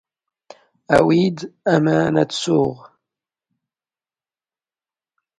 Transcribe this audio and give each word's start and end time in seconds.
ⴰⵡⵉ 0.97 1.23
ⴷ 1.37 1.39
ⴰⵎⴰⵏ 1.73 1.99
ⴰⴷ 2.21 2.29
ⵙⵓⵖ. 2.41 2.73